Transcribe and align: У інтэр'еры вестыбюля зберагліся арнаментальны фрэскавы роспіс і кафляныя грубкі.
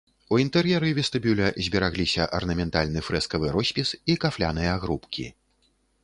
У 0.35 0.37
інтэр'еры 0.43 0.87
вестыбюля 0.99 1.49
зберагліся 1.65 2.25
арнаментальны 2.37 3.03
фрэскавы 3.09 3.47
роспіс 3.57 3.89
і 4.13 4.17
кафляныя 4.25 4.73
грубкі. 4.87 5.27